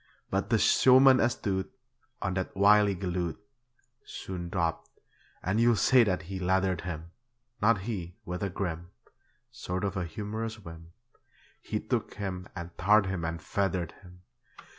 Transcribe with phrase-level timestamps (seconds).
[0.31, 1.71] But the showman astute
[2.23, 3.39] On that wily galoot
[4.03, 4.89] Soon dropped,
[5.43, 7.11] and you'll say that he leathered him
[7.61, 8.89] Not he; with a grim
[9.51, 10.93] Sort of humorous whim,
[11.61, 14.23] He took him and tarred him and feathered him.